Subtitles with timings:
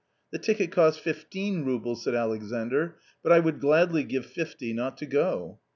[0.31, 5.05] "The ticket costs fifteen roubles," said Alexandr, "but I would gladly give fifty not to
[5.05, 5.59] go."